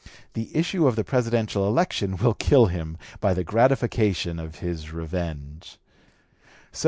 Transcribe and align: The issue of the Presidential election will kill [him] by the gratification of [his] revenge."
The 0.33 0.49
issue 0.57 0.87
of 0.87 0.95
the 0.95 1.03
Presidential 1.03 1.67
election 1.67 2.17
will 2.17 2.33
kill 2.33 2.65
[him] 2.65 2.97
by 3.19 3.35
the 3.35 3.43
gratification 3.43 4.39
of 4.39 4.55
[his] 4.55 4.91
revenge." 4.91 5.77